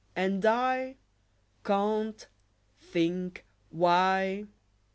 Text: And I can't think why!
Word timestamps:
And 0.15 0.43
I 0.47 0.95
can't 1.63 2.27
think 2.79 3.45
why! 3.69 4.47